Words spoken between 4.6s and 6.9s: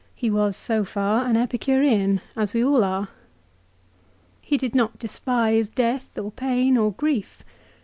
not despise death, or pain,